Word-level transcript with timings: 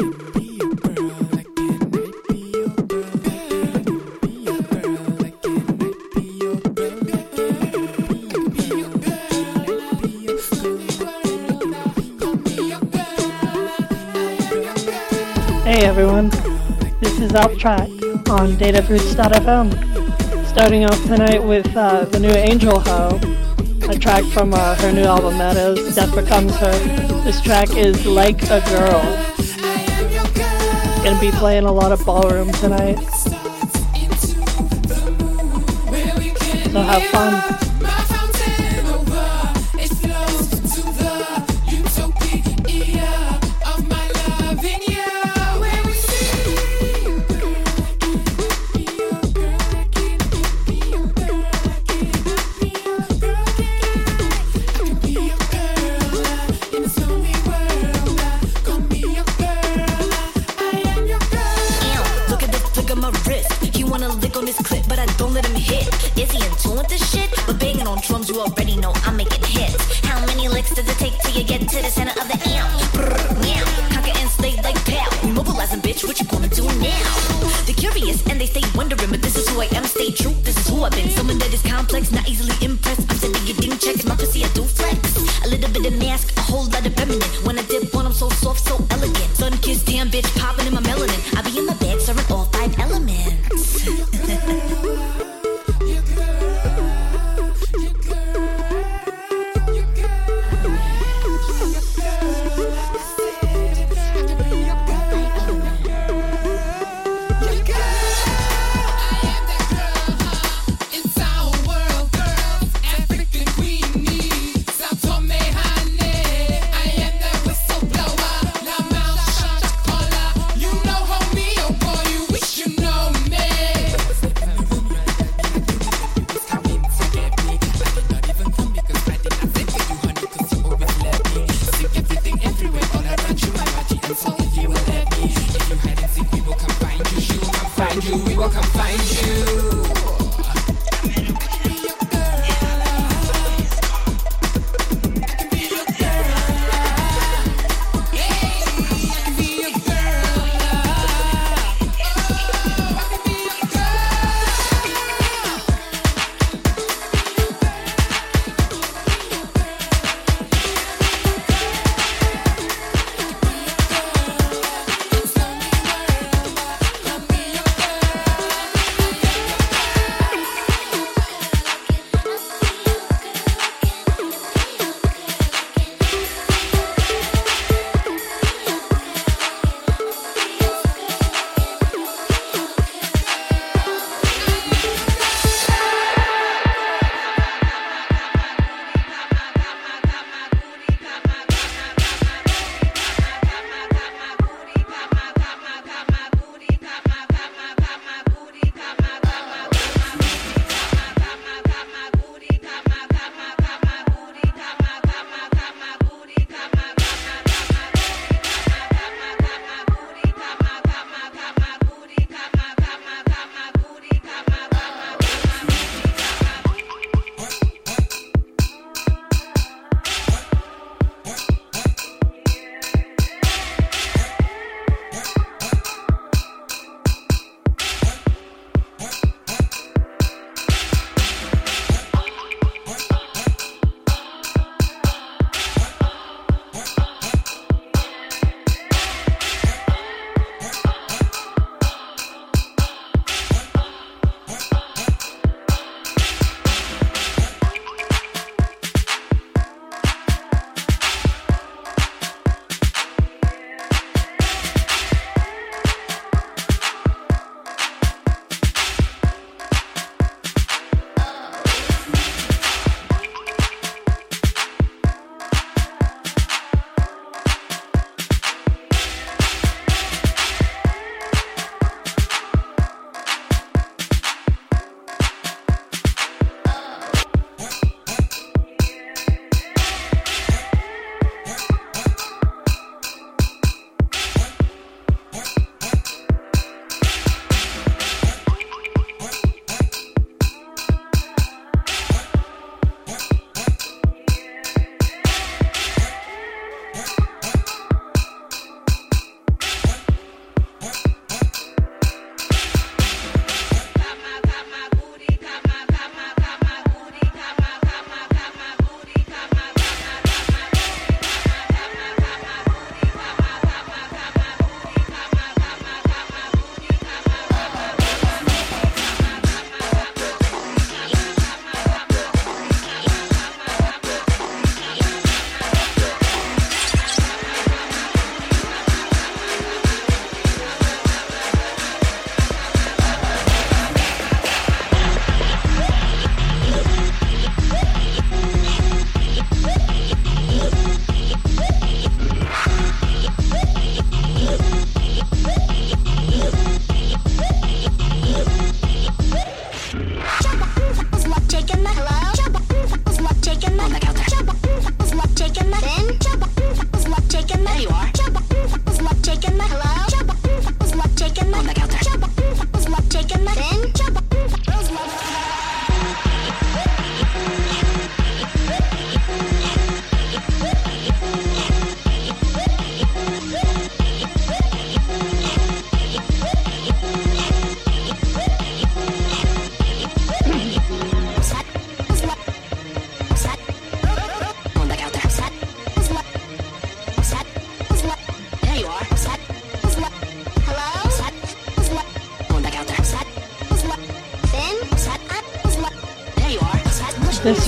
Hey 0.00 0.06
everyone, 15.84 16.30
this 17.00 17.20
is 17.20 17.32
Track 17.58 17.90
on 18.30 18.56
DataFruits.fm. 18.56 20.46
Starting 20.46 20.86
off 20.86 21.02
tonight 21.04 21.44
with 21.44 21.76
uh, 21.76 22.06
the 22.06 22.18
new 22.18 22.30
Angel 22.30 22.80
Ho, 22.80 23.20
a 23.90 23.98
track 23.98 24.24
from 24.32 24.54
uh, 24.54 24.76
her 24.76 24.92
new 24.92 25.02
album 25.02 25.36
Meadows, 25.36 25.94
Death 25.94 26.14
Becomes 26.14 26.56
Her. 26.56 26.72
This 27.22 27.42
track 27.42 27.76
is 27.76 28.06
Like 28.06 28.42
a 28.44 28.62
Girl. 28.70 29.29
Gonna 31.02 31.18
be 31.18 31.30
playing 31.30 31.64
a 31.64 31.72
lot 31.72 31.92
of 31.92 32.04
ballroom 32.04 32.52
tonight. 32.52 32.98
So 36.70 36.82
have 36.82 37.02
fun. 37.04 37.69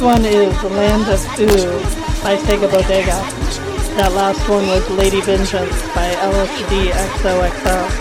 One 0.00 0.24
is 0.24 0.62
Land 0.62 1.08
of 1.08 1.20
Ooh 1.40 1.80
by 2.22 2.36
Sega 2.36 2.70
Bodega. 2.70 3.18
That 3.96 4.12
last 4.12 4.48
one 4.48 4.64
was 4.68 4.88
Lady 4.90 5.20
Vengeance 5.22 5.82
by 5.92 6.14
LSD 6.22 6.92
XOXO. 6.92 7.91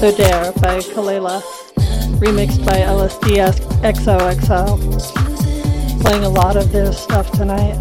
Dare 0.00 0.52
by 0.60 0.78
Kelela, 0.78 1.40
remixed 2.20 2.64
by 2.66 2.80
LSD 2.80 3.38
XOXO. 3.80 4.78
Playing 6.02 6.24
a 6.24 6.28
lot 6.28 6.56
of 6.56 6.70
their 6.70 6.92
stuff 6.92 7.32
tonight. 7.32 7.76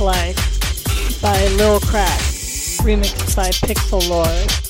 Life 0.00 1.20
by 1.20 1.46
Lil 1.56 1.80
Crack, 1.80 2.20
remixed 2.84 3.34
by 3.34 3.48
Pixel 3.48 4.08
Lord. 4.08 4.67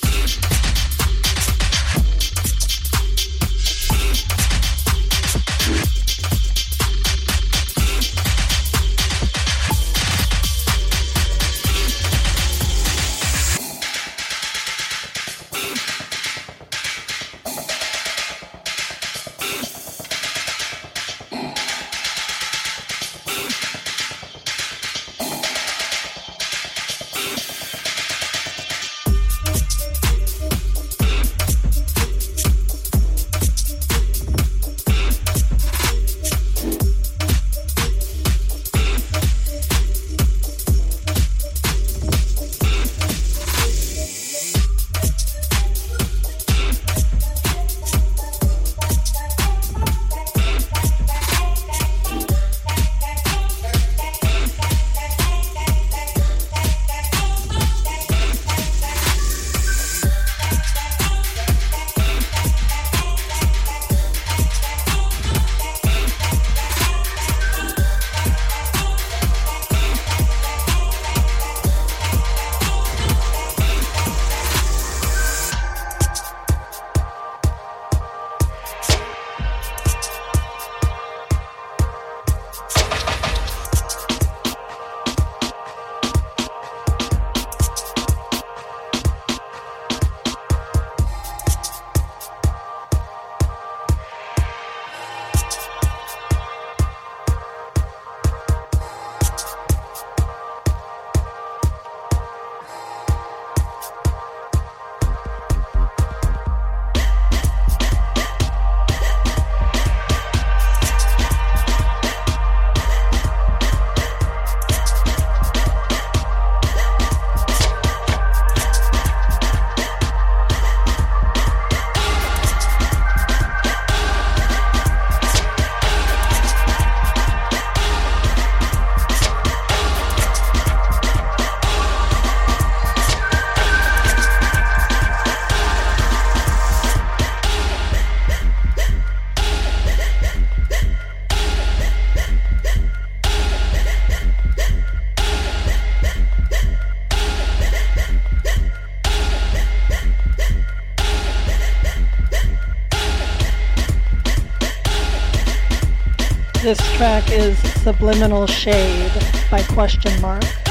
This 156.68 156.96
track 156.98 157.30
is 157.30 157.56
Subliminal 157.82 158.46
Shade 158.46 159.10
by 159.50 159.62
Question 159.62 160.20
Mark. 160.20 160.67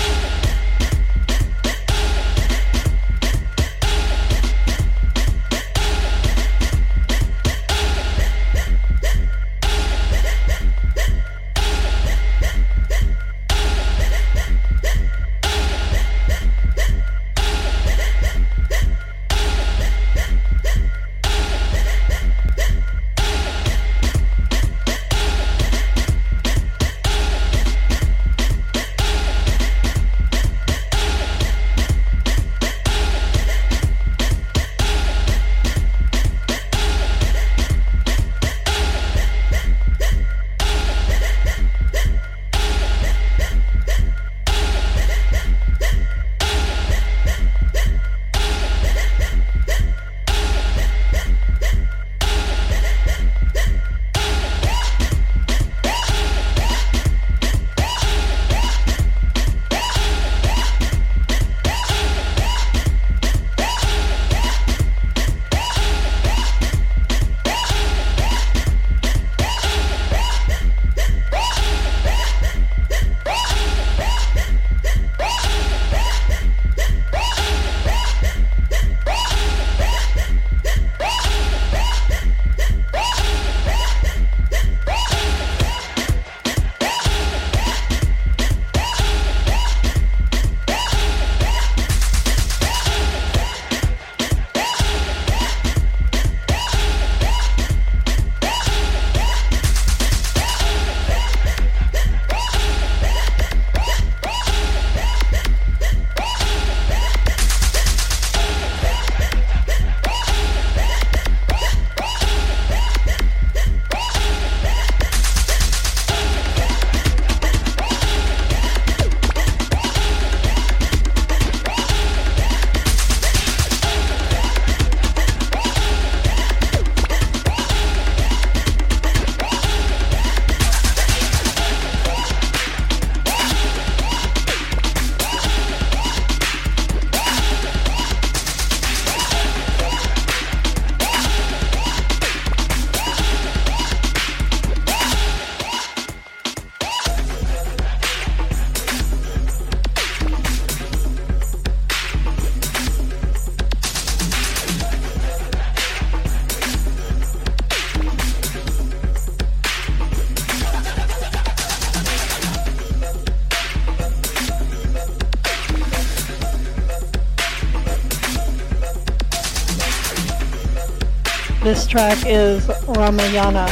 This 171.67 171.85
track 171.85 172.19
is 172.25 172.65
Ramayana 172.87 173.65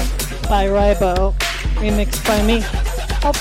by 0.49 0.67
Rybo, 0.67 1.33
remixed 1.79 2.27
by 2.27 2.43
me. 2.45 2.59
Help 3.21 3.37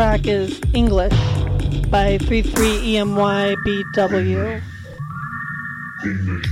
track 0.00 0.24
is 0.26 0.58
English 0.72 1.12
by 1.90 2.16
33EMYBW. 2.16 4.62
English. 6.06 6.49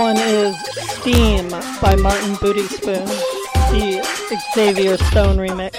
One 0.00 0.16
is 0.16 0.56
Steam 0.98 1.50
by 1.82 1.94
Martin 1.96 2.34
Booty 2.40 2.66
Spoon, 2.68 3.04
the 3.04 4.02
Xavier 4.54 4.96
Stone 4.96 5.36
remix. 5.36 5.69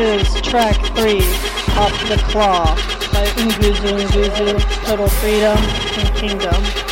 Track 0.00 0.76
3, 0.96 1.18
Off 1.76 1.92
the 2.08 2.16
Claw, 2.30 2.74
by 3.12 3.26
Nguzunguzu, 3.36 4.58
Total 4.86 5.08
Freedom, 5.08 5.58
and 5.98 6.16
Kingdom. 6.16 6.89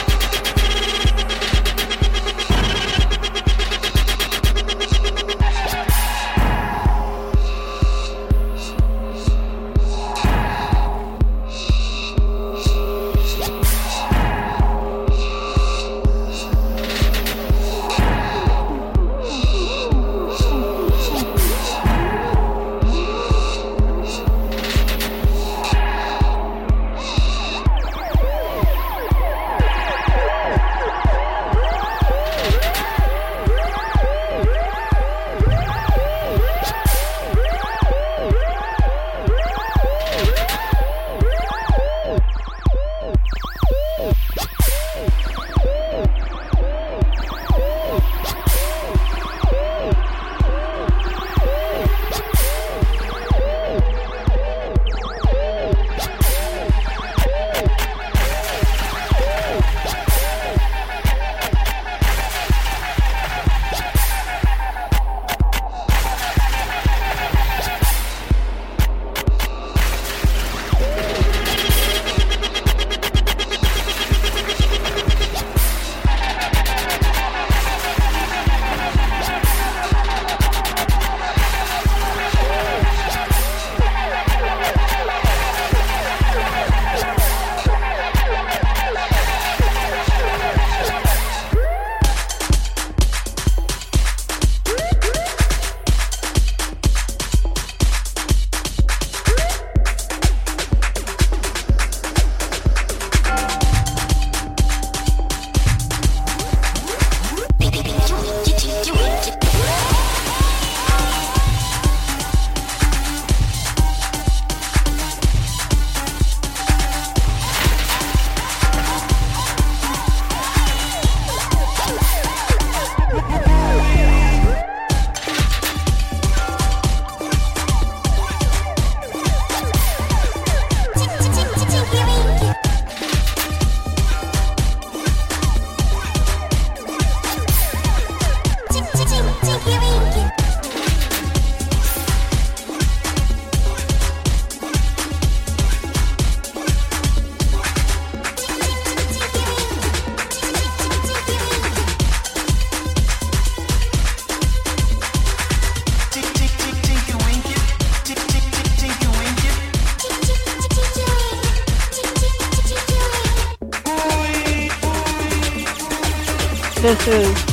This 166.88 167.07
is 167.09 167.44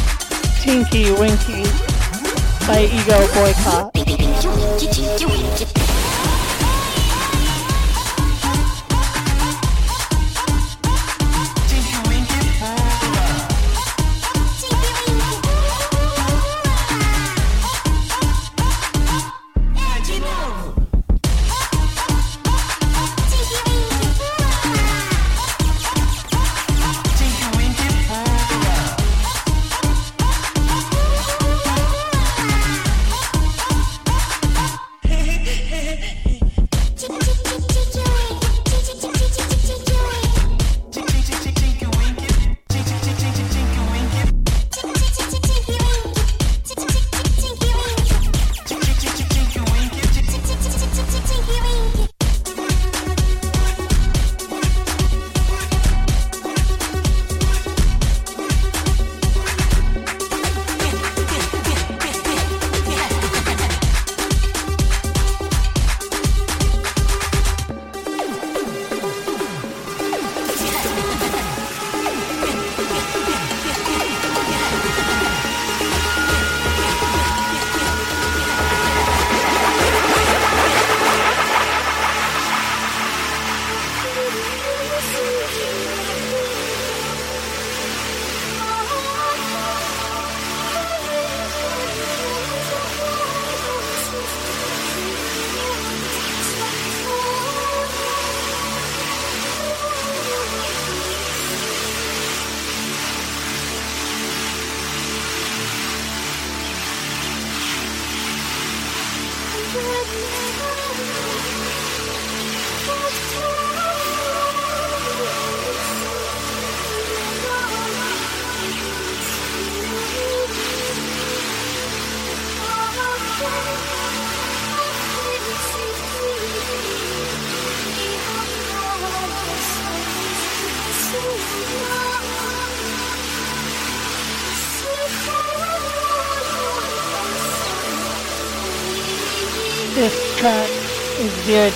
Tinky 0.63 1.11
Winky 1.11 1.63
by 2.65 2.87
Ego 2.89 3.19
Boycott. 3.33 3.94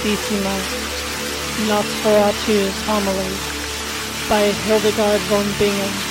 Is 0.06 0.20
Viridissima, 0.20 0.56
Nosferatu's 1.68 2.82
Homily 2.86 3.36
by 4.30 4.52
Hildegard 4.66 5.22
von 5.30 5.46
Bingen. 5.58 6.09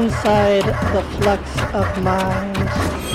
Inside 0.00 0.64
the 0.94 1.02
Flux 1.18 1.42
of 1.74 2.02
Mind 2.02 2.54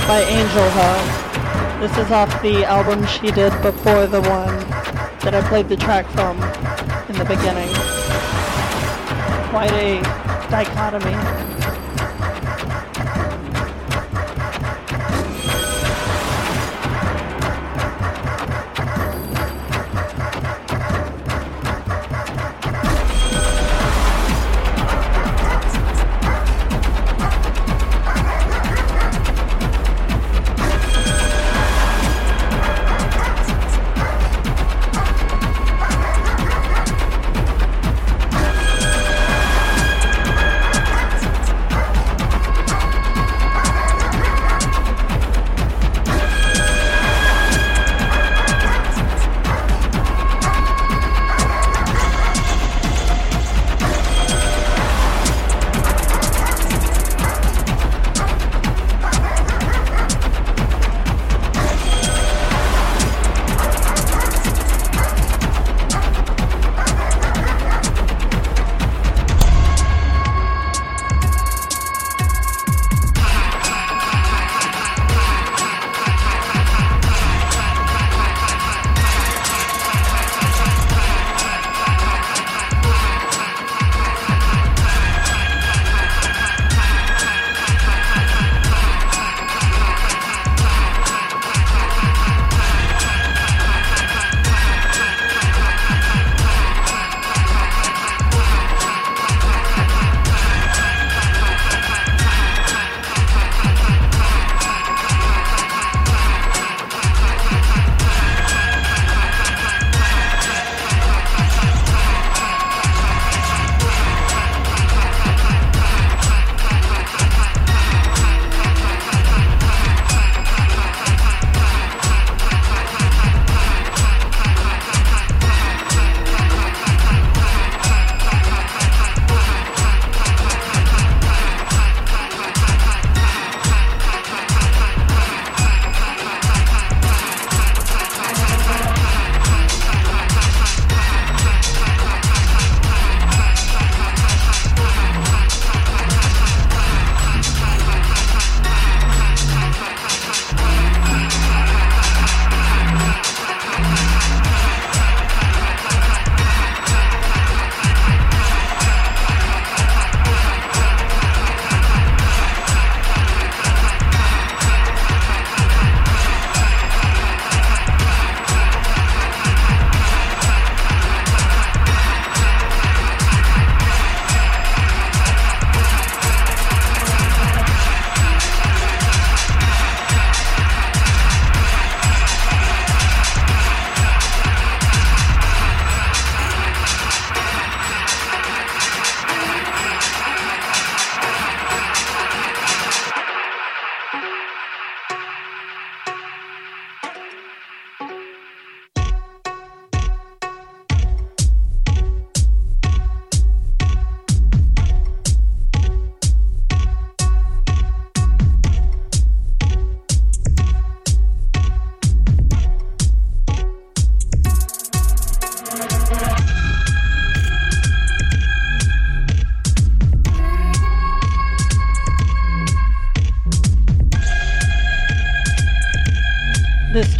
by 0.08 0.22
Angel 0.22 0.70
Ho. 0.70 1.80
This 1.80 1.98
is 1.98 2.12
off 2.12 2.30
the 2.44 2.64
album 2.64 3.04
she 3.08 3.32
did 3.32 3.52
before 3.64 4.06
the 4.06 4.22
one 4.22 4.60
that 5.22 5.34
I 5.34 5.42
played 5.50 5.68
the 5.68 5.78
track 5.78 6.06
from 6.12 6.38
in 7.10 7.18
the 7.18 7.26
beginning. 7.26 7.74
Quite 9.50 9.74
a 9.74 10.00
dichotomy. 10.52 11.35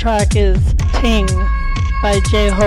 Track 0.06 0.36
is 0.36 0.60
Ting 1.02 1.26
by 2.04 2.20
Jeho 2.30 2.54
Huang. 2.54 2.65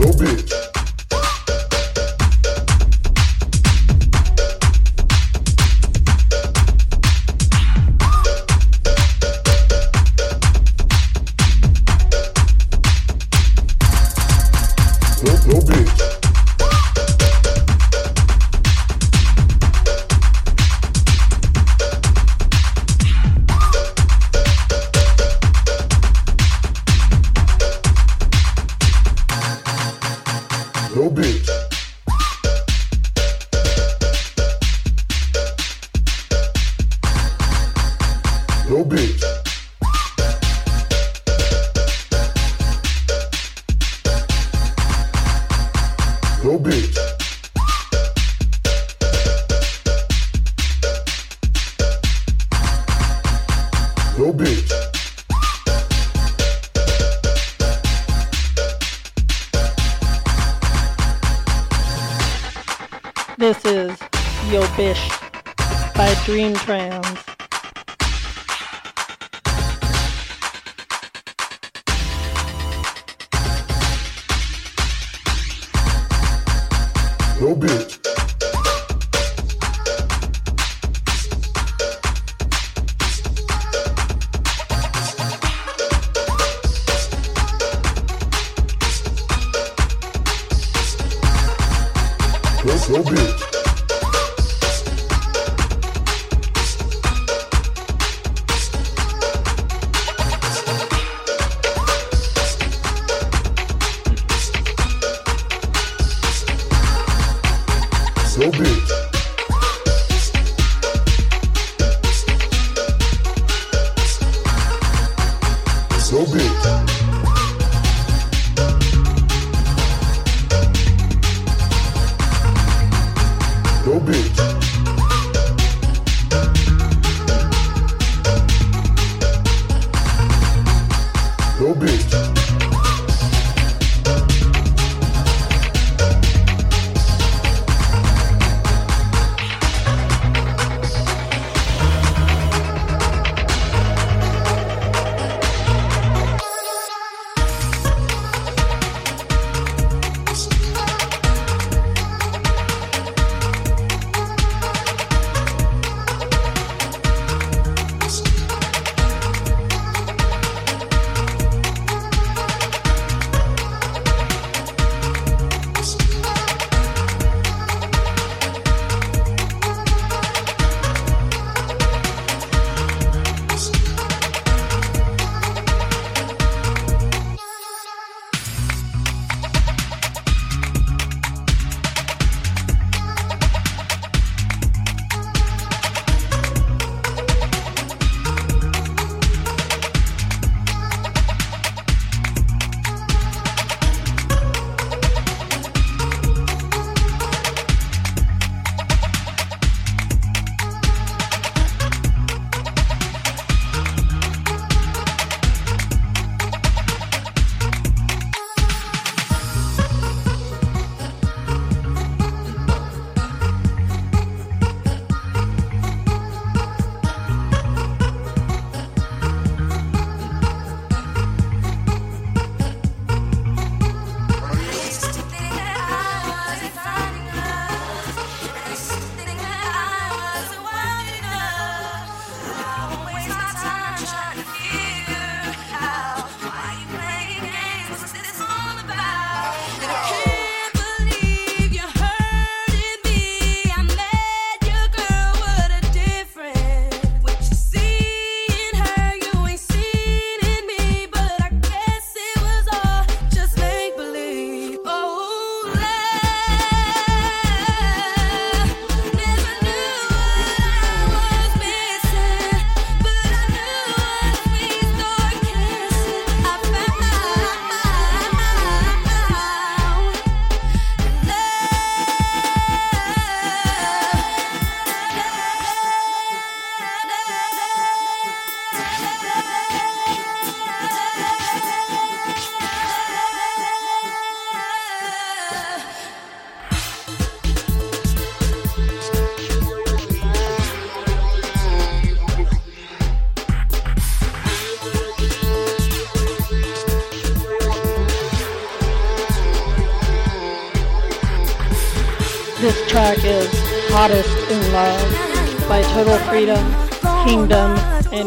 Yo, 0.00 0.06
bitch. 0.12 0.69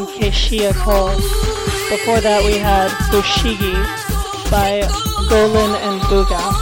from 0.06 0.14
Keishia 0.16 0.74
Before 1.90 2.20
that, 2.22 2.44
we 2.46 2.58
had 2.58 2.90
Bushigi 3.12 3.74
by 4.50 4.82
Golan 5.30 5.76
and 5.76 6.02
Buga. 6.02 6.53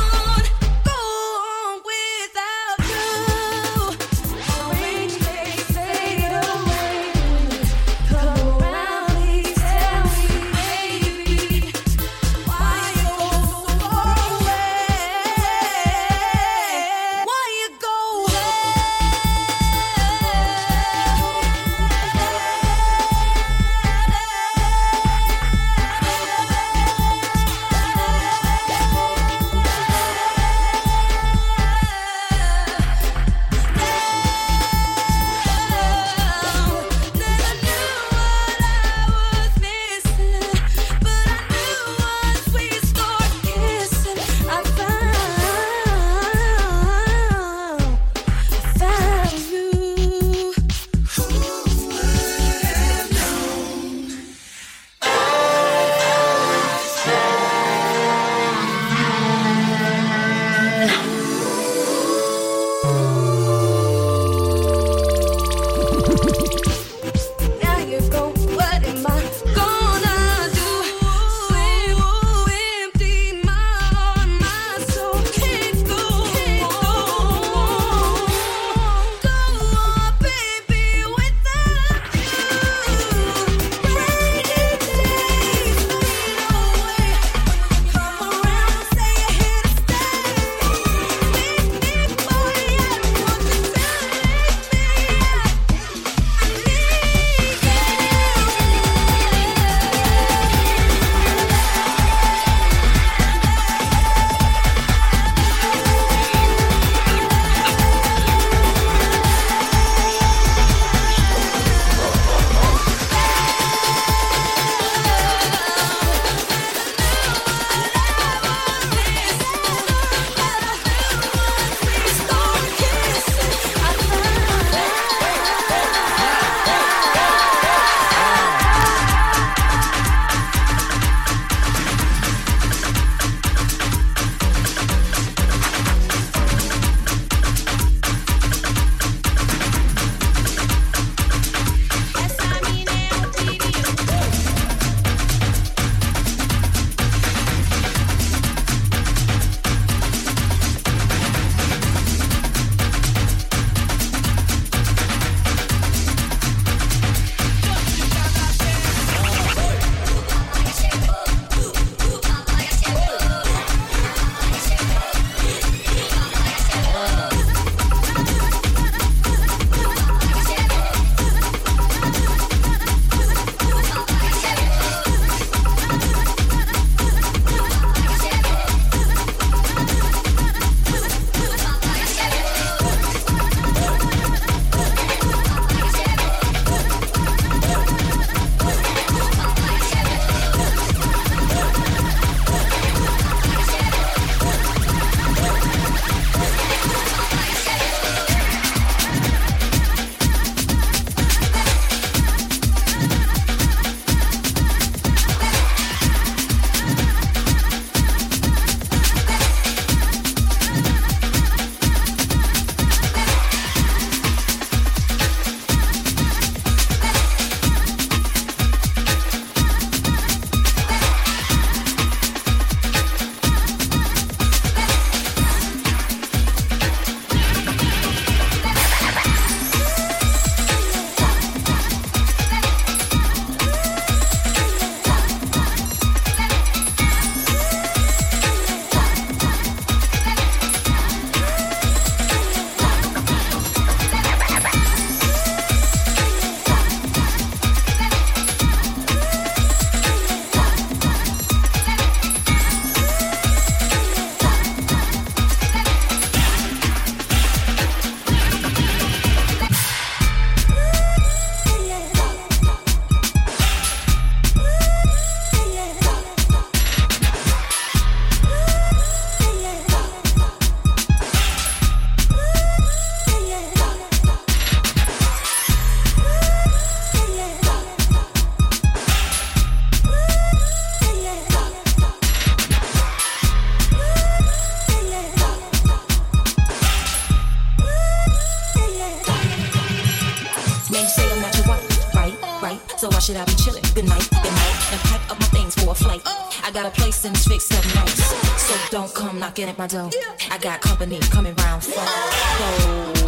And. 297.24 297.38
So 297.38 298.76
don't 298.90 299.14
come 299.14 299.38
knocking 299.38 299.70
at 299.70 299.78
my 299.78 299.86
door. 299.86 300.10
I 300.50 300.58
got 300.58 300.82
company 300.82 301.20
coming 301.30 301.54
round. 301.56 301.84
So. 301.84 303.21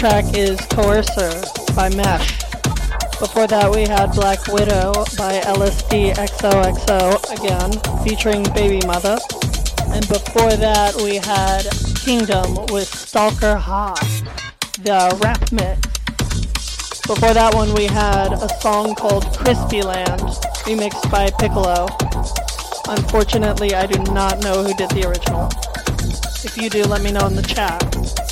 track 0.00 0.34
is 0.34 0.58
Coercer 0.70 1.42
by 1.76 1.90
Mesh. 1.90 2.40
Before 3.18 3.46
that, 3.46 3.70
we 3.70 3.82
had 3.82 4.12
Black 4.12 4.46
Widow 4.46 5.04
by 5.18 5.40
LSD 5.44 6.14
XOXO 6.14 7.20
again, 7.36 7.70
featuring 8.02 8.42
Baby 8.54 8.80
Mother. 8.86 9.18
And 9.92 10.08
before 10.08 10.56
that, 10.56 10.96
we 11.04 11.16
had 11.16 11.68
Kingdom 12.00 12.64
with 12.72 12.88
Stalker 12.88 13.56
Ha, 13.56 13.92
the 14.80 15.18
rap 15.20 15.52
mix. 15.52 15.82
Before 17.06 17.34
that 17.34 17.52
one, 17.52 17.74
we 17.74 17.84
had 17.84 18.32
a 18.32 18.48
song 18.60 18.94
called 18.94 19.26
Crispy 19.36 19.82
Land, 19.82 20.22
remixed 20.64 21.10
by 21.10 21.28
Piccolo. 21.38 21.88
Unfortunately, 22.88 23.74
I 23.74 23.84
do 23.84 24.02
not 24.14 24.42
know 24.42 24.64
who 24.64 24.72
did 24.72 24.88
the 24.92 25.06
original. 25.06 25.50
If 26.42 26.56
you 26.56 26.70
do, 26.70 26.84
let 26.84 27.02
me 27.02 27.12
know 27.12 27.26
in 27.26 27.36
the 27.36 27.42
chat. 27.42 28.29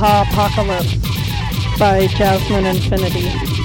Apocalypse 0.00 0.94
by 1.76 2.06
Jasmine 2.06 2.64
Infiniti. 2.72 3.57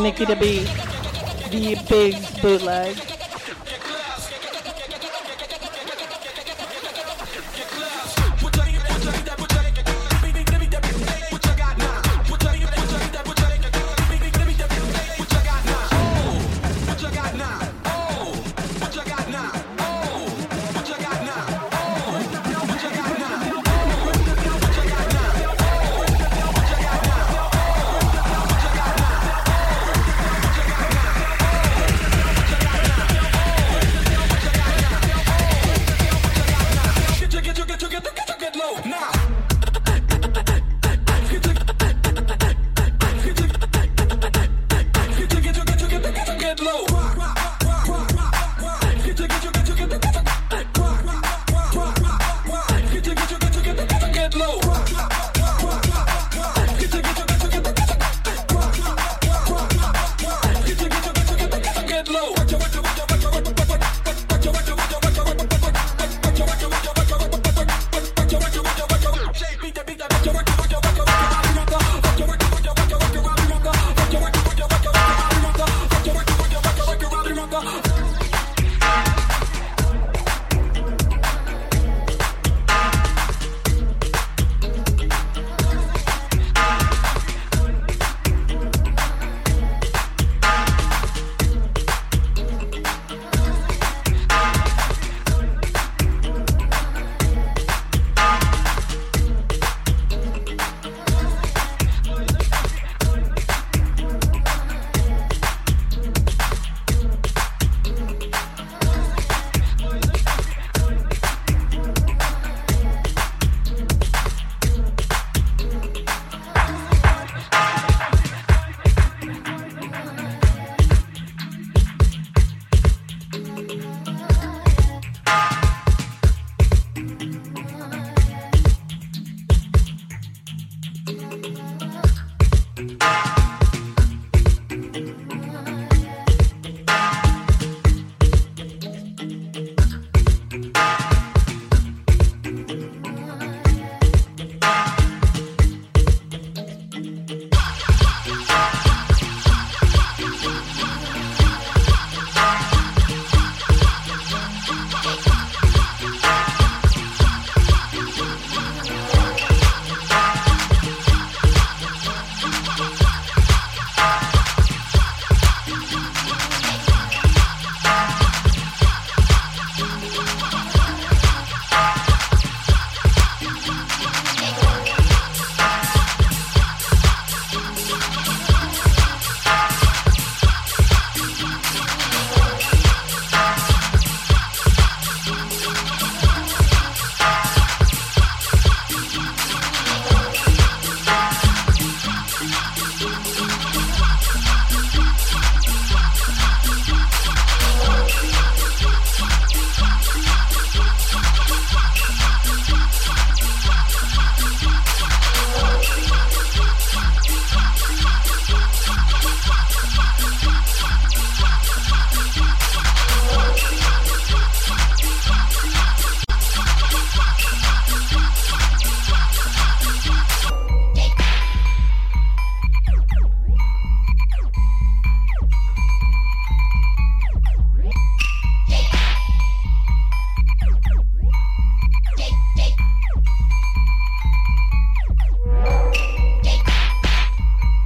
Nikki 0.00 0.24
to 0.26 0.36
be 0.36 0.60
the 1.50 1.76
big 1.88 2.14
bootleg. 2.40 3.11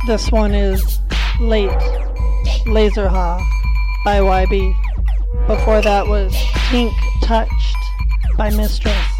This 0.07 0.31
one 0.31 0.55
is 0.55 1.01
Late 1.41 1.69
Laserhaw 2.65 3.41
by 4.05 4.20
YB. 4.20 4.73
Before 5.49 5.83
that 5.83 6.07
was 6.07 6.33
Pink 6.70 6.93
Touched 7.23 7.77
by 8.37 8.51
Mistress. 8.51 9.16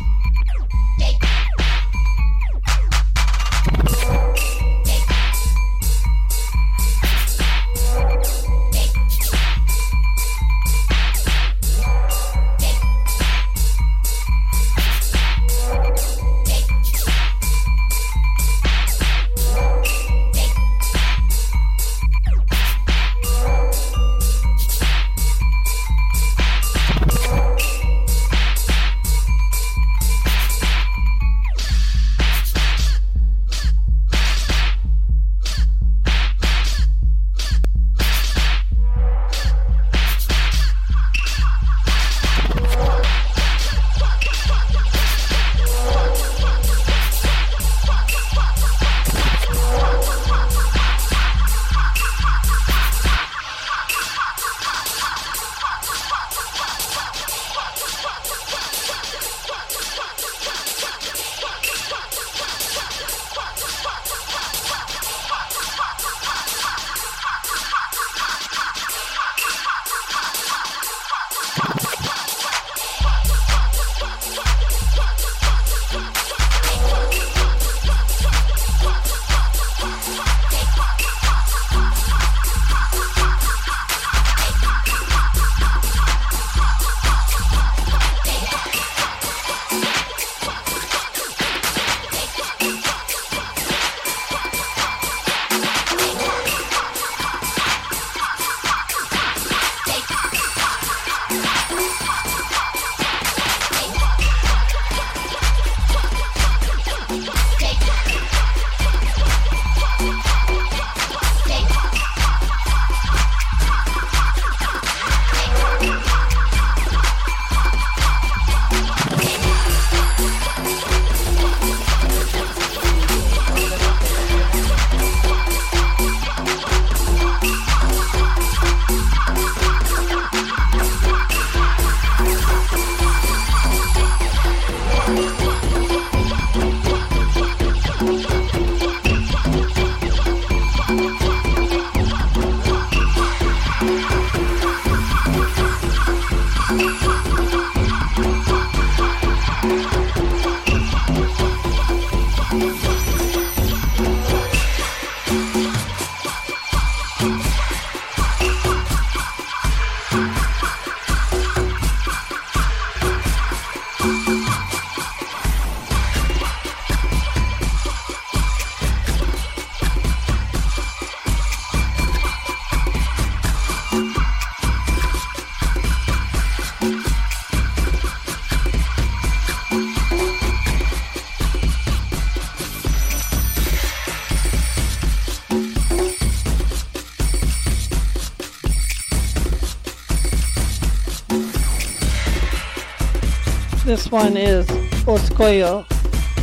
One 194.17 194.39
is 194.39 194.67
Oscoyo, 195.05 195.87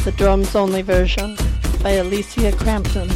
the 0.04 0.12
drums 0.12 0.56
only 0.56 0.84
version 0.84 1.36
by 1.82 1.94
Alicia 1.94 2.52
Crampton. 2.52 3.10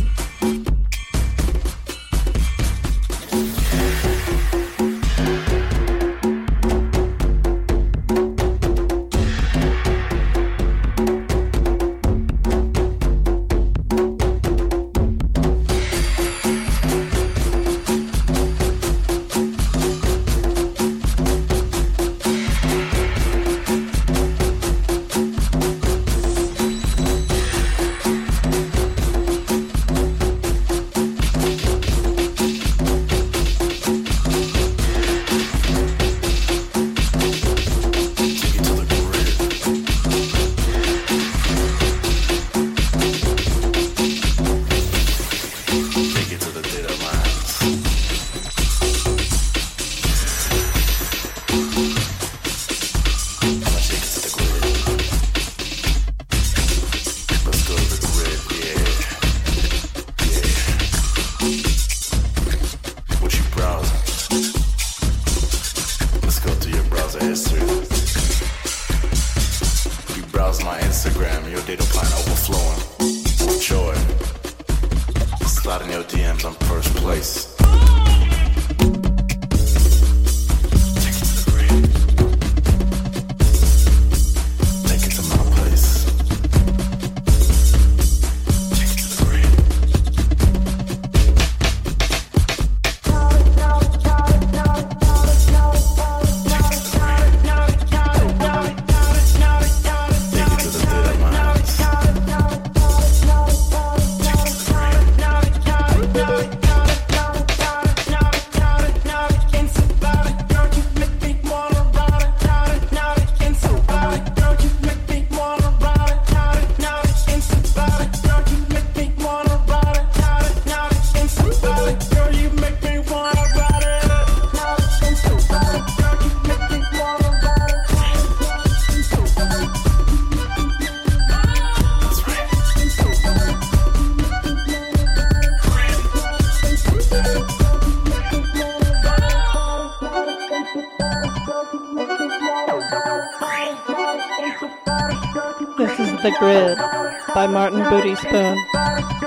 Martin 147.58 147.90
Booty 147.90 148.14
Spoon. 148.14 148.56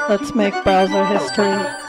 Let's 0.09 0.37
make 0.37 0.55
browser 0.63 1.05
history. 1.05 1.80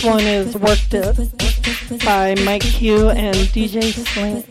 This 0.00 0.08
one 0.08 0.24
is 0.24 0.56
Worked 0.56 0.94
up 0.94 1.16
by 2.06 2.34
Mike 2.42 2.62
Q 2.62 3.10
and 3.10 3.36
DJ 3.36 3.92
Slink. 3.92 4.46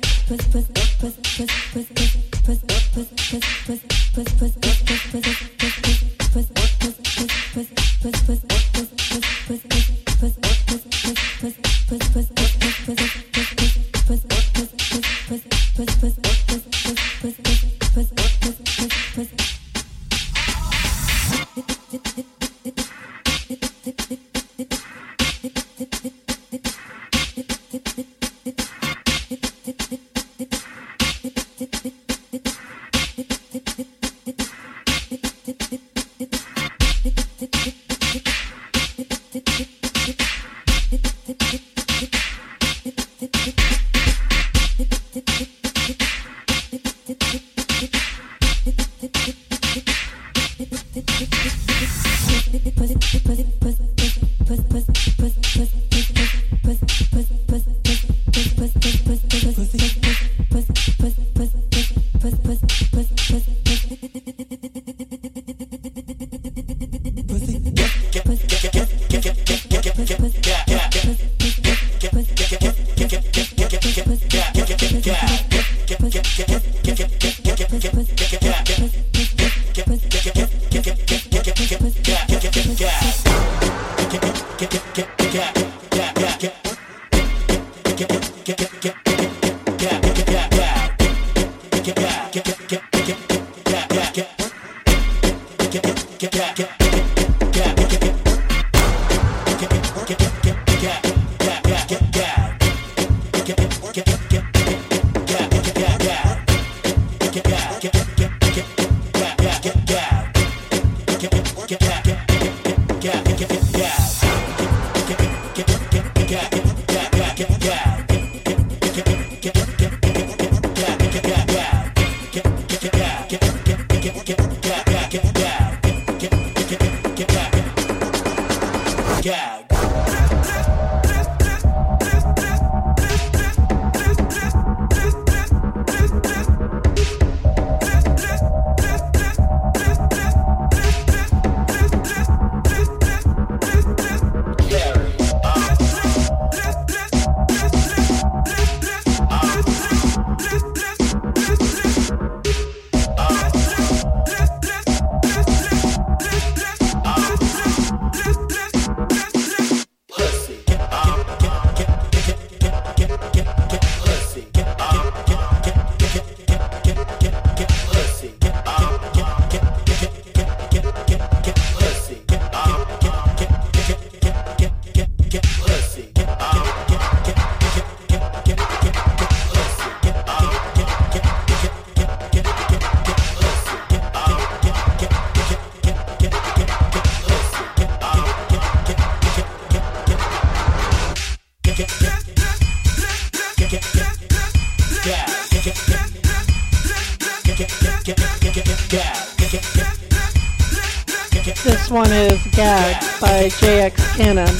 Gag 202.59 203.01
by 203.21 203.47
JX 203.47 204.17
Cannon, 204.17 204.53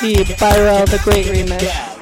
the 0.00 0.36
Byrell 0.40 0.86
the 0.86 1.00
Great 1.04 1.26
remix. 1.26 1.93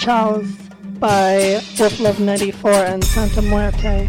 Cachals 0.00 0.48
by 0.98 1.60
Wolf 1.78 2.00
Love 2.00 2.20
94 2.20 2.70
and 2.72 3.04
Santa 3.04 3.42
Muerte. 3.42 4.08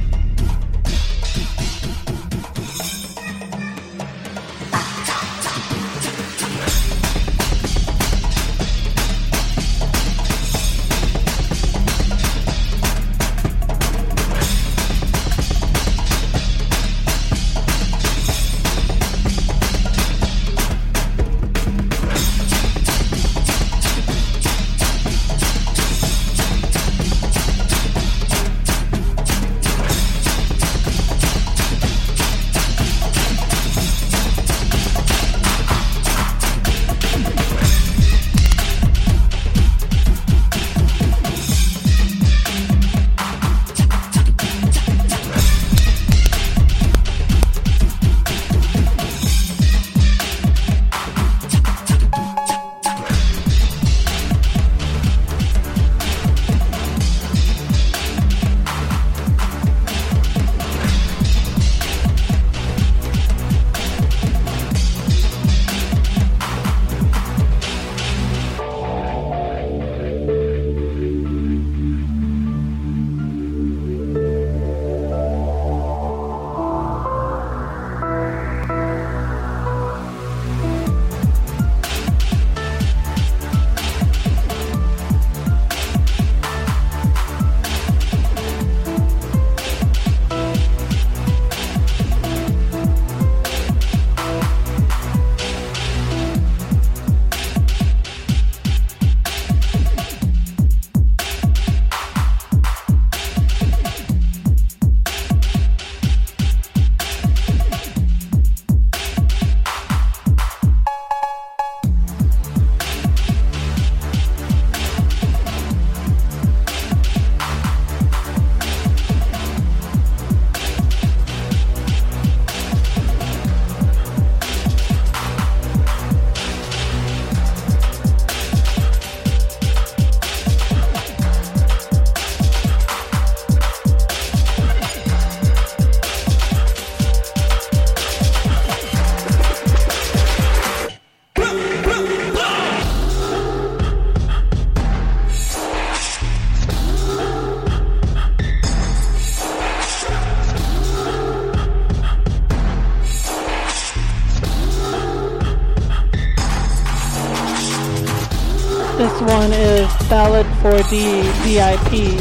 D 160.91 161.21
VIP 161.45 162.19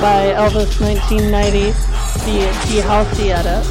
by 0.00 0.30
Elvis 0.38 0.80
1990, 0.80 1.72
the 2.22 2.82
Housey 2.82 3.30
edit. 3.34 3.66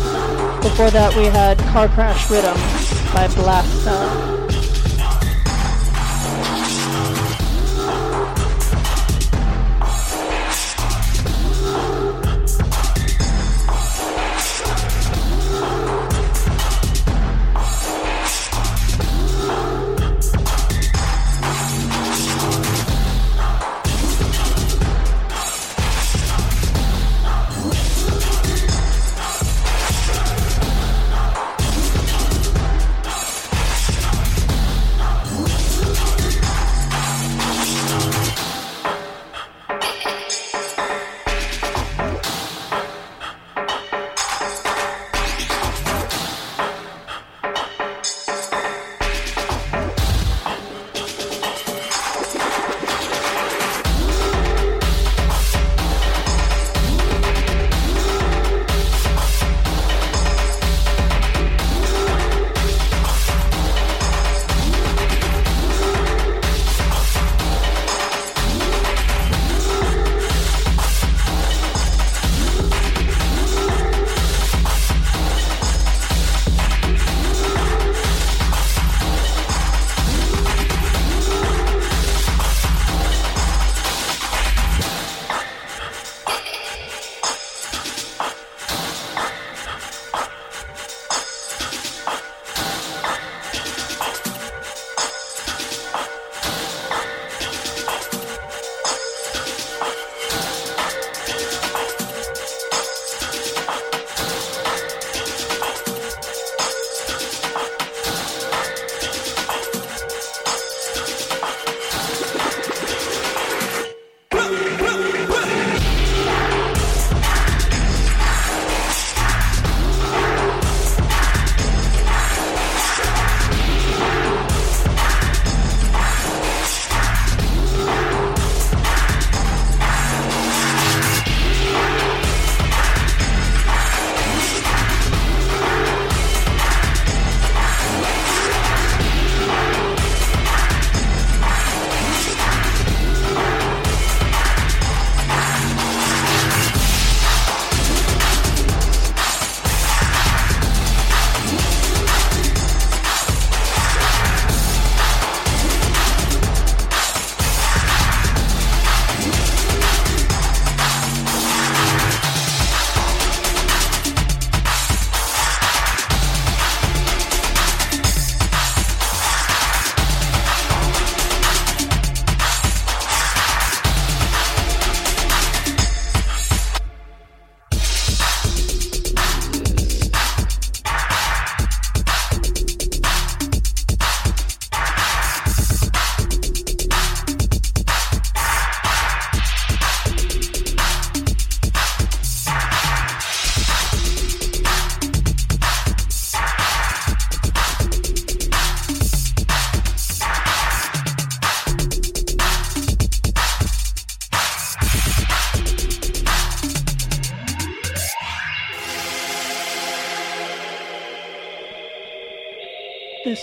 Before 0.62 0.92
that 0.92 1.16
we 1.16 1.24
had 1.28 1.58
Car 1.72 1.88
Crash 1.88 2.30
Rhythm 2.30 2.58
by 3.14 3.28
Blasta. 3.30 4.41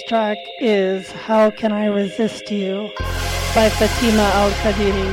Track 0.09 0.39
is 0.59 1.13
How 1.13 1.51
Can 1.51 1.71
I 1.71 1.85
Resist 1.85 2.51
You 2.51 2.91
by 3.55 3.69
Fatima 3.69 4.23
Al 4.23 4.51
Qadiri, 4.53 5.13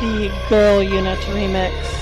the 0.00 0.34
Girl 0.48 0.82
Unit 0.82 1.18
remix. 1.18 1.95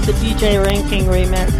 the 0.05 0.13
DJ 0.13 0.63
Ranking 0.63 1.05
remix. 1.05 1.58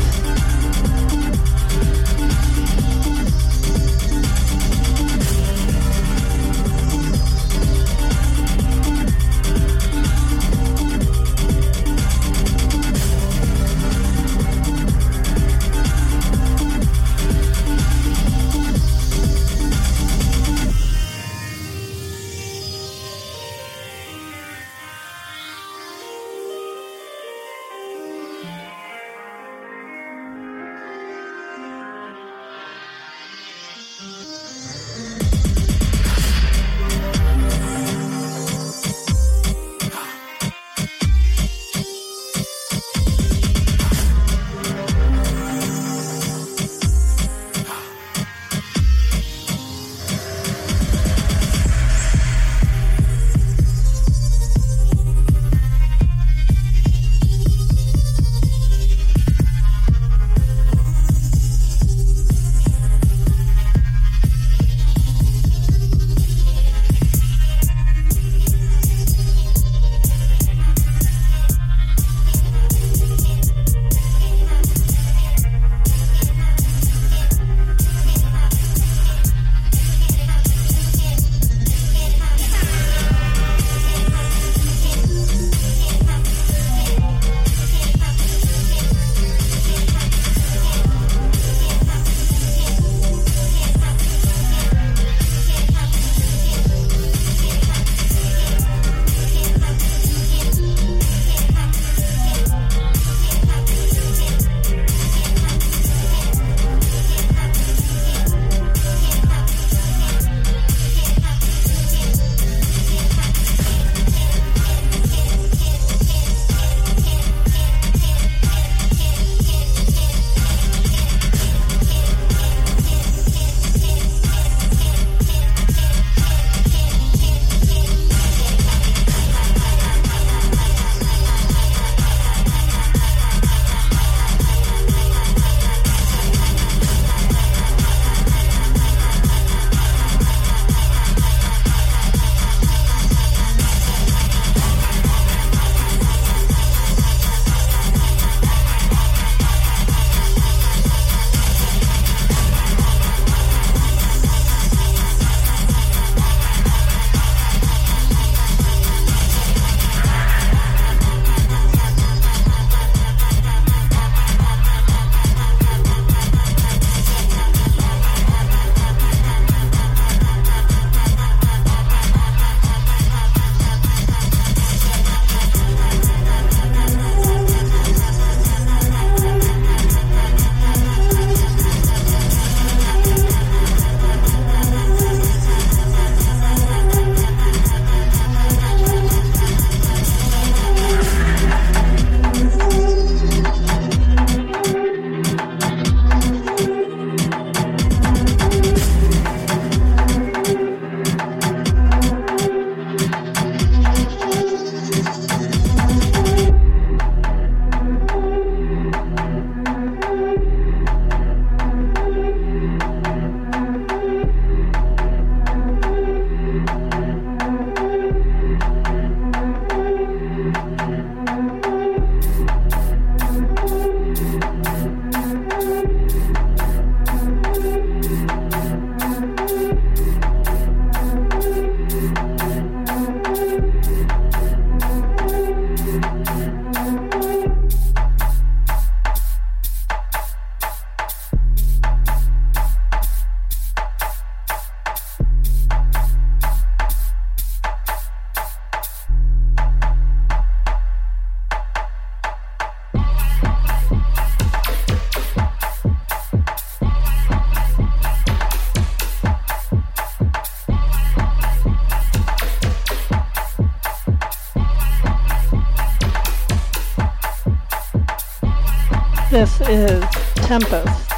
Tempest 270.50 271.12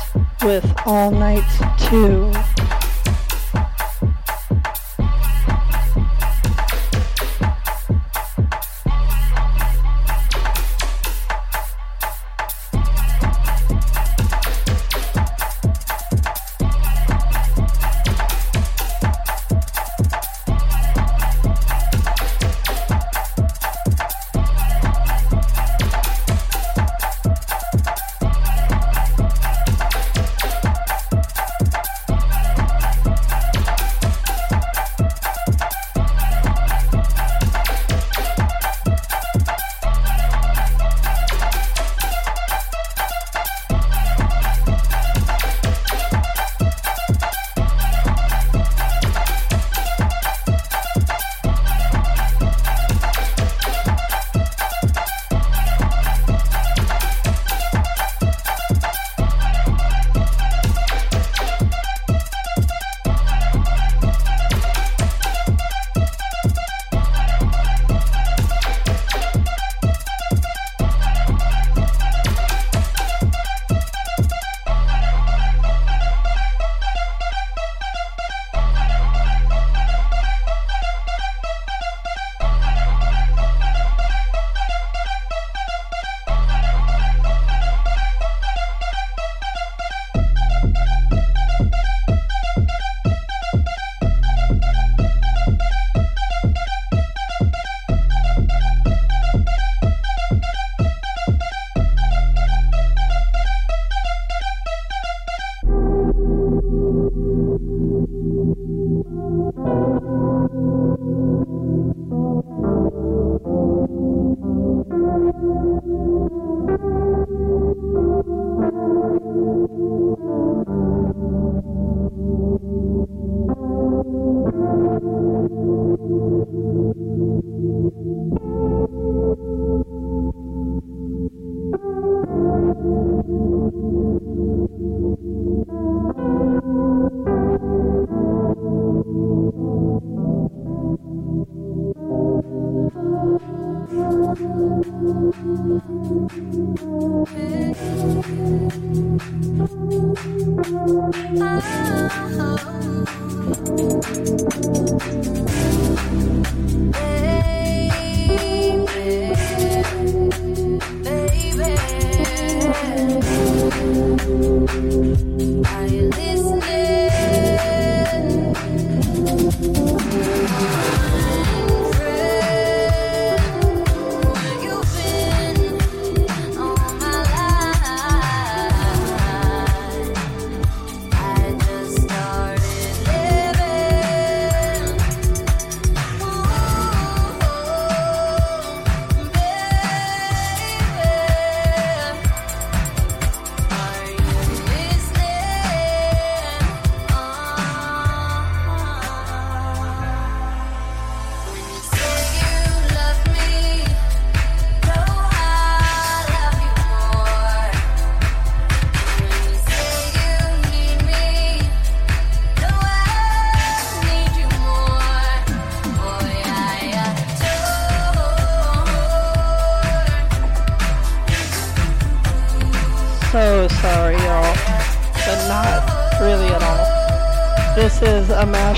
with 0.43 0.69
All 0.85 1.09
Night 1.09 1.47
2. 1.89 2.50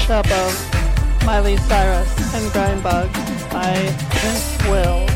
Mashup 0.04 0.30
of 0.32 1.26
Miley 1.26 1.56
Cyrus 1.56 2.36
and 2.36 2.52
Grindbug 2.52 3.12
by 3.52 3.74
Prince 4.10 4.68
Will. 4.68 5.13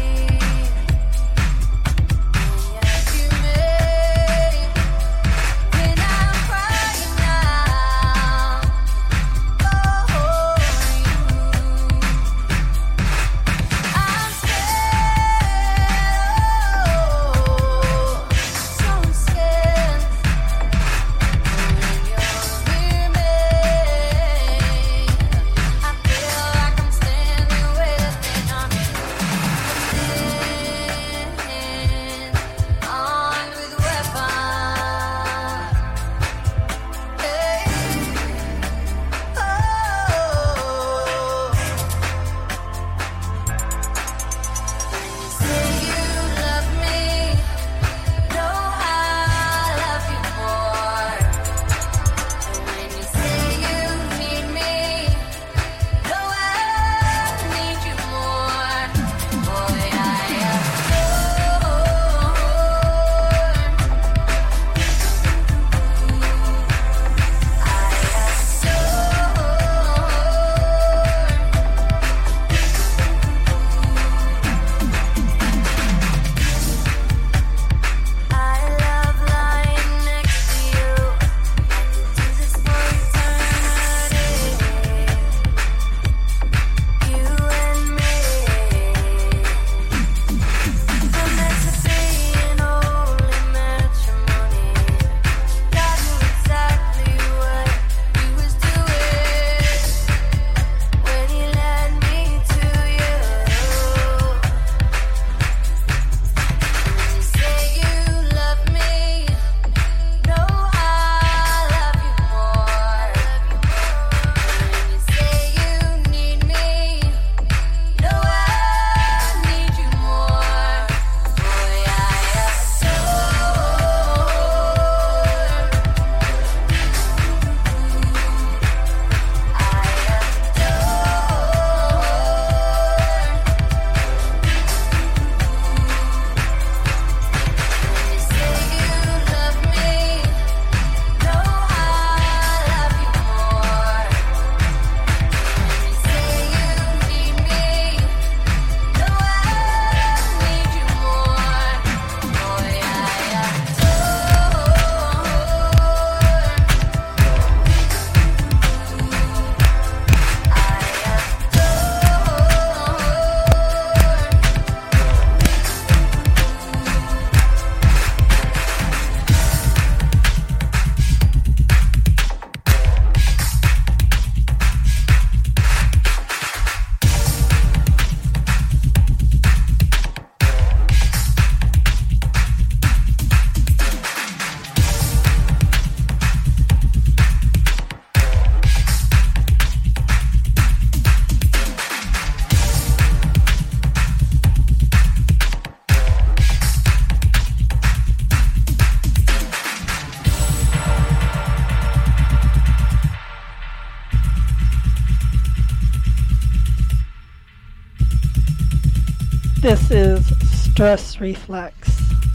Stress 210.77 211.19
Reflex 211.19 211.89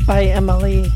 by 0.05 0.25
Emily. 0.25 0.91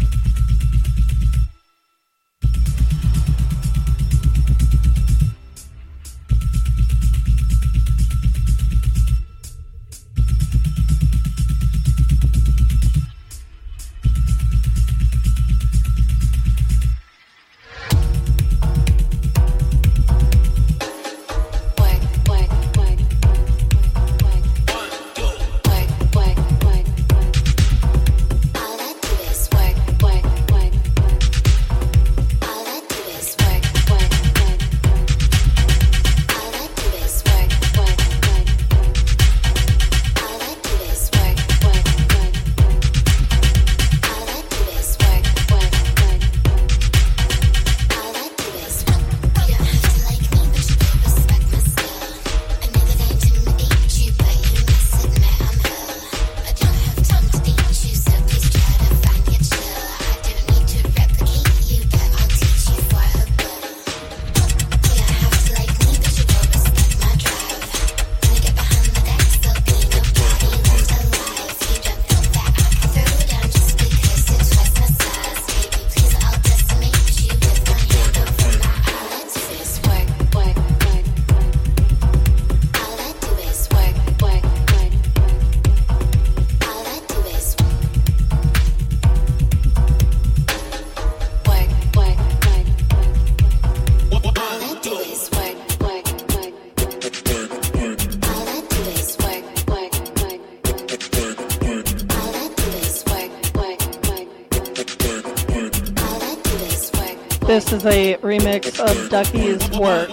A 107.86 108.16
remix 108.16 108.78
of 108.80 109.10
Ducky's 109.10 109.68
work 109.78 110.08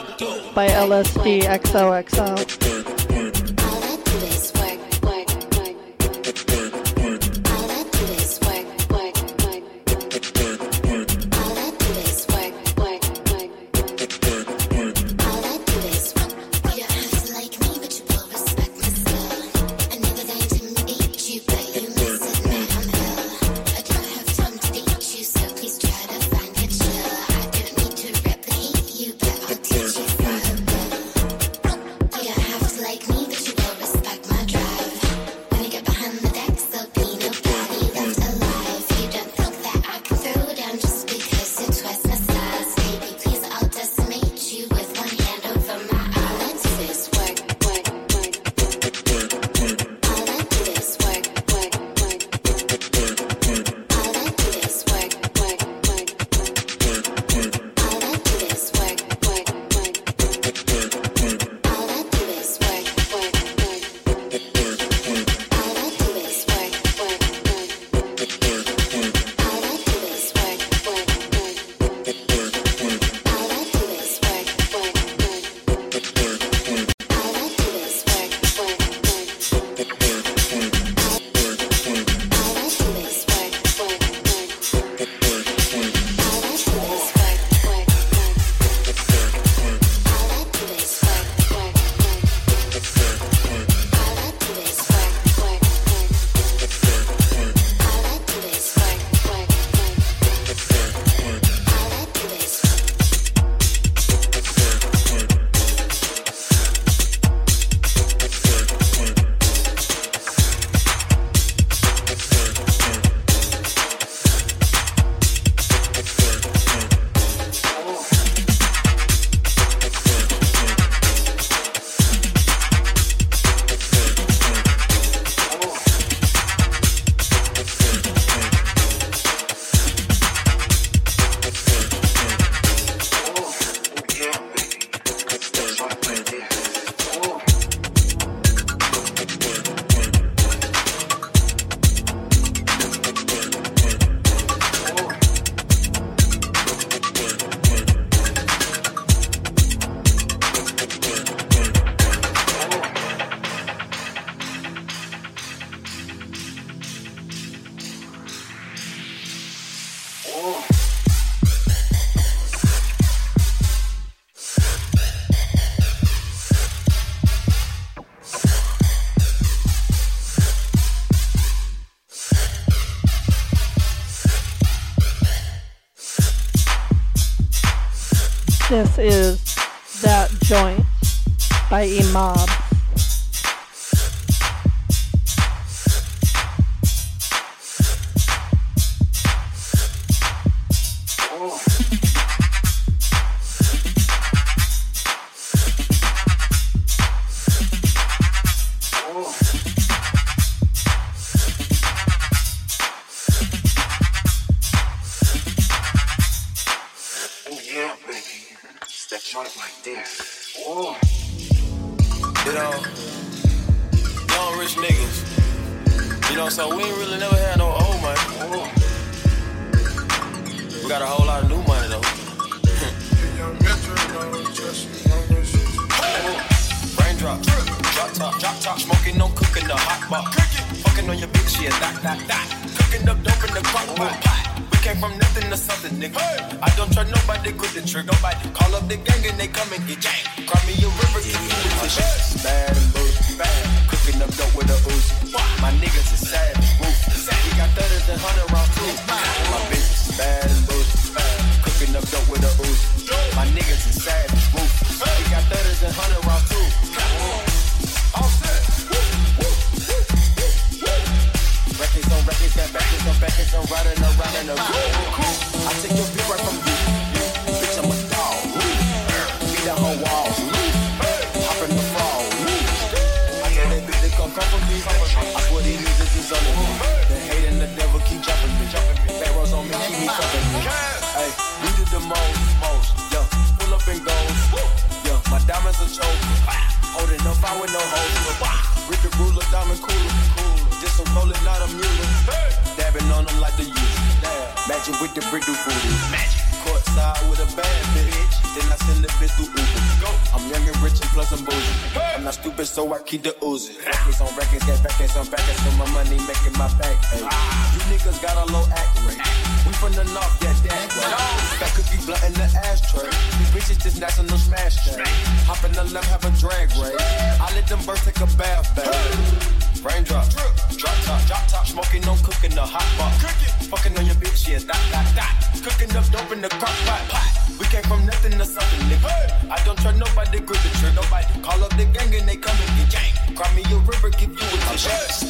by 0.54 0.68
LSD 0.68 1.44
XOXO. 1.44 2.53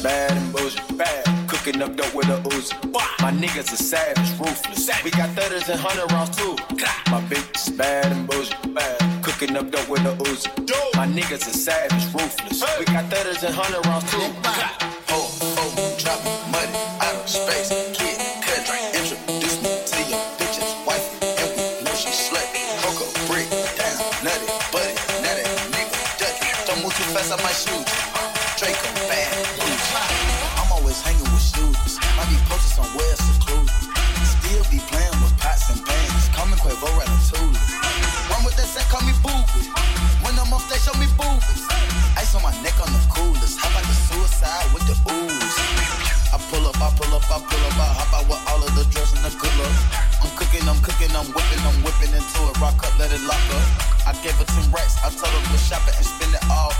Bad 0.04 0.36
and 0.36 0.52
bullshit, 0.52 0.98
bad. 0.98 1.48
Cooking 1.48 1.80
up 1.80 1.96
dope 1.96 2.14
with 2.14 2.28
a 2.28 2.36
Uzi. 2.50 2.74
My 3.22 3.30
niggas 3.30 3.72
are 3.72 3.76
savage, 3.76 4.38
ruthless. 4.38 5.02
We 5.02 5.10
got 5.10 5.30
thudders 5.30 5.66
and 5.70 5.80
hundred 5.80 6.12
rounds 6.12 6.36
too. 6.36 6.56
My 7.10 7.22
bitch 7.22 7.56
is 7.56 7.70
bad 7.74 8.12
and 8.12 8.28
bullshit, 8.28 8.74
bad. 8.74 9.24
Cooking 9.24 9.56
up 9.56 9.70
dope 9.70 9.88
with 9.88 10.04
a 10.04 10.14
Uzi. 10.24 10.50
My 10.94 11.06
niggas 11.06 11.48
are 11.48 11.56
savage, 11.56 12.04
ruthless. 12.12 12.62
We 12.78 12.84
got 12.84 13.10
thudders 13.10 13.42
and 13.44 13.54
hundred 13.54 13.86
rounds 13.86 14.04
too. 14.10 15.03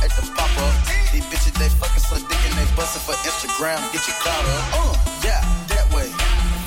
At 0.05 0.13
the 0.21 0.25
pop 0.37 0.53
up. 0.61 0.75
These 1.13 1.25
bitches, 1.33 1.57
they 1.57 1.69
fucking 1.81 2.05
so 2.05 2.21
dick 2.21 2.43
and 2.45 2.55
they 2.61 2.69
bustin' 2.77 3.01
for 3.01 3.17
Instagram. 3.25 3.81
Get 3.93 4.05
your 4.05 4.17
clout 4.21 4.45
up. 4.45 4.65
Uh, 4.77 4.95
yeah, 5.25 5.41
that 5.73 5.87
way. 5.97 6.13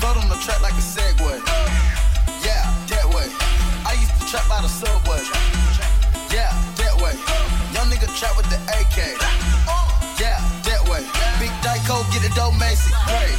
Float 0.02 0.18
on 0.18 0.26
the 0.26 0.38
track 0.42 0.58
like 0.58 0.74
a 0.74 0.82
Segway. 0.82 1.38
Yeah, 2.42 2.66
that 2.90 3.06
way. 3.14 3.30
I 3.86 3.94
used 3.94 4.14
to 4.18 4.26
trap 4.26 4.42
by 4.50 4.58
the 4.62 4.68
subway. 4.68 5.22
Yeah, 6.34 6.50
that 6.82 6.94
way. 6.98 7.14
Young 7.70 7.86
nigga 7.86 8.10
trap 8.18 8.34
with 8.36 8.50
the 8.50 8.58
AK. 8.74 9.14
Yeah, 10.18 10.42
that 10.66 10.82
way. 10.90 11.06
Big 11.38 11.54
Dyko, 11.62 12.02
get 12.10 12.26
it 12.26 12.34
dope, 12.34 12.58
Macy. 12.58 12.90
Hey. 13.06 13.30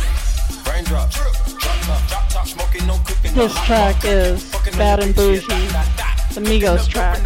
Raindrop, 0.69 1.11
drop 1.11 1.33
top, 1.81 2.07
drop 2.07 2.29
top, 2.29 2.47
smoking, 2.47 2.87
no 2.87 2.97
cooking. 3.05 3.33
This 3.33 3.53
track 3.65 4.05
is 4.05 4.49
Bad 4.77 5.01
and 5.01 5.15
Bougie, 5.15 5.45
the 6.33 6.41
Migos 6.41 6.87
track, 6.87 7.19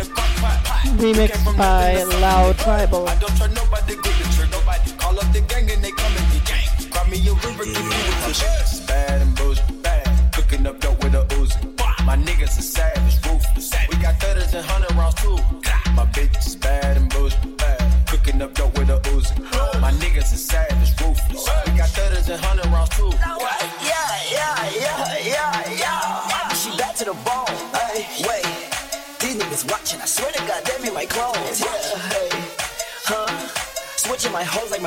remixed 1.03 1.57
by 1.57 2.01
Loud 2.21 2.57
Tribal. 2.59 3.32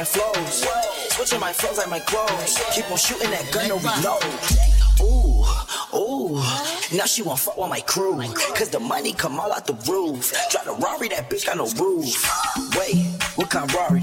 Flows. 0.06 0.64
Switching 1.10 1.40
my 1.40 1.52
flows 1.52 1.76
like 1.78 1.90
my 1.90 2.00
clothes. 2.00 2.58
Keep 2.72 2.90
on 2.90 2.96
shooting 2.96 3.30
that 3.30 3.50
gun, 3.52 3.68
no 3.68 3.76
reload. 3.76 4.24
Ooh, 5.02 5.44
ooh. 5.96 6.36
Now 6.96 7.04
she 7.04 7.22
won't 7.22 7.38
fuck 7.38 7.56
with 7.58 7.68
my 7.68 7.80
crew. 7.80 8.22
Cause 8.54 8.70
the 8.70 8.80
money 8.80 9.12
come 9.12 9.38
all 9.38 9.52
out 9.52 9.66
the 9.66 9.74
roof. 9.90 10.32
Drive 10.50 10.64
the 10.66 10.72
Rari, 10.72 11.08
that 11.08 11.28
bitch 11.28 11.44
got 11.46 11.56
no 11.56 11.66
roof. 11.82 12.24
Wait, 12.76 12.96
what 13.36 13.50
kind 13.50 13.68
of 13.68 13.74
Rari? 13.74 14.02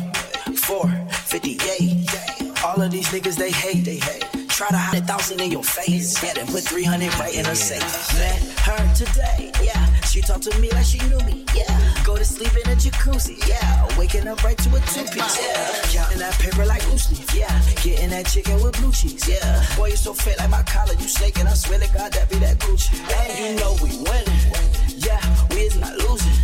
458. 0.56 2.64
All 2.64 2.82
of 2.82 2.92
these 2.92 3.08
niggas, 3.08 3.38
they 3.38 3.52
hate, 3.52 3.84
they 3.86 3.98
hate. 3.98 4.26
Try 4.50 4.70
to 4.70 4.78
hide 4.78 5.02
a 5.02 5.06
thousand 5.06 5.42
in 5.42 5.52
your 5.52 5.64
face. 5.64 6.22
Yeah, 6.24 6.34
then 6.34 6.46
put 6.48 6.64
300 6.64 7.14
right 7.20 7.34
in 7.34 7.46
her 7.46 7.56
safe. 7.56 8.14
Met 8.20 8.40
her 8.60 8.94
today, 8.94 9.52
yeah. 9.64 9.88
She 10.14 10.22
talked 10.22 10.44
to 10.44 10.60
me 10.60 10.70
like 10.70 10.86
she 10.86 11.00
knew 11.10 11.18
me, 11.26 11.44
yeah. 11.56 11.74
Go 12.06 12.16
to 12.16 12.24
sleep 12.24 12.54
in 12.54 12.72
a 12.72 12.76
jacuzzi, 12.76 13.34
yeah. 13.50 13.98
Waking 13.98 14.28
up 14.28 14.44
right 14.44 14.56
to 14.60 14.70
a 14.70 14.80
two 14.94 15.02
piece, 15.10 15.42
yeah. 15.42 15.82
Counting 15.90 16.20
that 16.20 16.38
paper 16.38 16.68
like 16.68 16.86
leaf, 16.92 17.34
yeah. 17.34 17.50
Getting 17.82 18.12
that 18.12 18.28
chicken 18.28 18.62
with 18.62 18.78
blue 18.78 18.92
cheese, 18.92 19.28
yeah. 19.28 19.66
Boy, 19.76 19.88
you 19.88 19.96
so 19.96 20.14
fit 20.14 20.38
like 20.38 20.52
my 20.52 20.62
collar, 20.70 20.94
you 20.94 21.08
snaking. 21.08 21.48
I 21.48 21.56
swear 21.56 21.80
to 21.80 21.92
God, 21.98 22.14
that 22.14 22.30
be 22.30 22.38
that 22.46 22.60
Gucci. 22.60 22.94
And 22.94 23.40
you 23.42 23.60
know 23.60 23.74
we 23.82 23.90
winning, 24.06 25.02
yeah. 25.02 25.18
We 25.50 25.66
is 25.66 25.80
not 25.82 25.98
losing. 25.98 26.38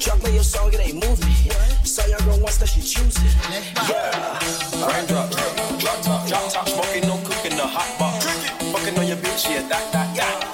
Drop 0.00 0.18
play 0.18 0.34
your 0.34 0.42
song, 0.42 0.72
it 0.72 0.80
ain't 0.80 0.98
moving. 0.98 1.32
Saw 1.86 2.04
your 2.06 2.18
girl 2.26 2.40
once 2.40 2.56
that 2.56 2.70
she 2.70 2.80
choosing, 2.80 3.22
yeah. 3.86 4.34
Raindrop, 4.82 5.30
drop 5.78 6.02
top, 6.02 6.26
drop 6.26 6.50
top, 6.50 6.68
smoking, 6.68 7.06
no 7.06 7.22
cooking, 7.22 7.54
the 7.54 7.70
hot 7.70 7.86
pot. 8.02 8.20
Fucking 8.74 8.98
on 8.98 9.06
your 9.06 9.16
bitch, 9.18 9.48
yeah, 9.48 9.62
that, 9.68 9.92
that, 9.92 10.16
yeah. 10.16 10.51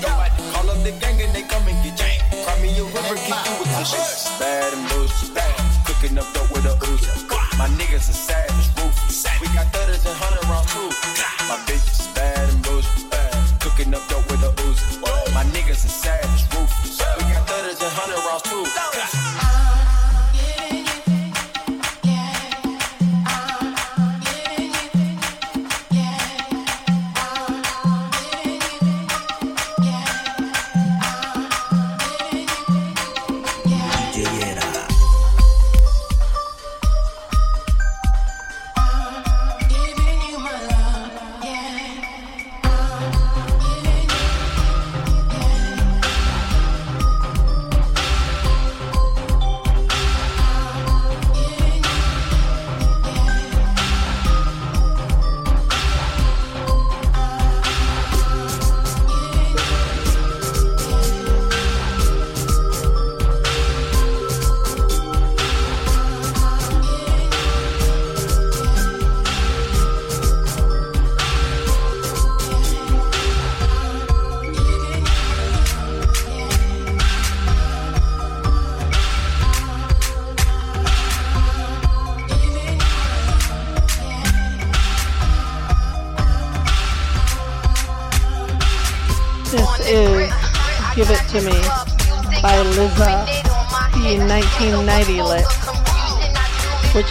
Nobody. 0.00 0.30
Call 0.52 0.70
up 0.70 0.78
the 0.82 0.92
gang 1.02 1.20
and 1.20 1.32
they 1.34 1.42
come 1.42 1.66
and 1.68 1.78
get 1.84 1.96
gang. 1.98 2.20
Cry 2.44 2.54
me 2.62 2.70
a 2.78 2.84
river, 2.84 3.16
keep 3.26 3.36
you 3.46 3.54
with 3.60 3.70
tissue. 3.76 4.00
Bad 4.38 4.72
and 4.72 4.84
bullshit, 4.90 5.34
bad. 5.34 5.56
Cooking 5.86 6.18
up 6.18 6.26
dope 6.34 6.50
with 6.50 6.66
a 6.66 6.74
Uzi. 6.86 7.12
My 7.58 7.68
niggas 7.78 8.08
are 8.10 8.20
savage, 8.28 8.68
ruthless. 8.76 9.26
We 9.40 9.48
got 9.56 9.72
thudders 9.72 10.04
and 10.04 10.16
hundred 10.16 10.45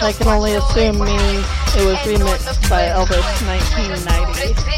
I 0.06 0.12
can 0.12 0.28
only 0.28 0.54
assume 0.54 1.00
means 1.00 1.44
it 1.74 1.84
was 1.84 1.98
remixed 2.06 2.70
by 2.70 2.84
Elvis 2.94 3.26
1990. 3.44 4.75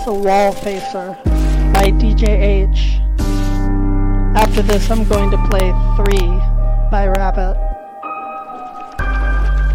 Is 0.00 0.06
a 0.06 0.14
Wall 0.14 0.52
Facer 0.52 1.18
by 1.74 1.90
DJ 1.90 2.28
H. 2.28 3.00
After 4.34 4.62
this, 4.62 4.90
I'm 4.90 5.04
going 5.04 5.30
to 5.30 5.36
play 5.48 5.72
3 5.96 6.18
by 6.90 7.06
Rabbit. 7.06 7.56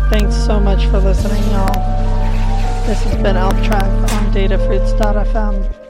Thanks 0.10 0.35
so 0.35 0.60
much 0.60 0.85
for 0.88 0.99
listening, 0.99 1.43
y'all. 1.52 2.88
This 2.88 3.03
has 3.03 3.15
been 3.22 3.35
alptrack 3.35 3.91
on 4.14 4.34
datafruits.fm. 4.34 5.84